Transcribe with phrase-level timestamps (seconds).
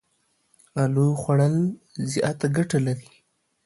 [0.81, 1.55] الو خوړ ل
[2.11, 3.09] زياته ګټه لري.